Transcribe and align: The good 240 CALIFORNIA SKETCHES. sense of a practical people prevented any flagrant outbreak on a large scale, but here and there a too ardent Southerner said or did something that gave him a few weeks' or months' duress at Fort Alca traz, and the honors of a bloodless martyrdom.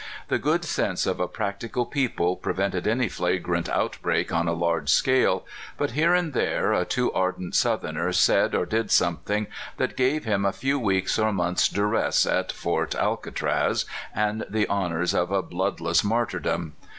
The 0.29 0.39
good 0.39 0.63
240 0.63 0.67
CALIFORNIA 0.67 0.97
SKETCHES. 0.97 0.99
sense 0.99 1.11
of 1.11 1.19
a 1.19 1.27
practical 1.27 1.85
people 1.85 2.35
prevented 2.37 2.87
any 2.87 3.07
flagrant 3.07 3.69
outbreak 3.69 4.33
on 4.33 4.47
a 4.47 4.53
large 4.53 4.89
scale, 4.89 5.45
but 5.77 5.91
here 5.91 6.15
and 6.15 6.33
there 6.33 6.73
a 6.73 6.85
too 6.85 7.13
ardent 7.13 7.53
Southerner 7.53 8.11
said 8.11 8.55
or 8.55 8.65
did 8.65 8.89
something 8.89 9.45
that 9.77 9.95
gave 9.95 10.25
him 10.25 10.43
a 10.43 10.51
few 10.51 10.79
weeks' 10.79 11.19
or 11.19 11.31
months' 11.31 11.69
duress 11.69 12.25
at 12.25 12.51
Fort 12.51 12.95
Alca 12.95 13.29
traz, 13.31 13.85
and 14.15 14.43
the 14.49 14.65
honors 14.65 15.13
of 15.13 15.29
a 15.31 15.43
bloodless 15.43 16.03
martyrdom. 16.03 16.73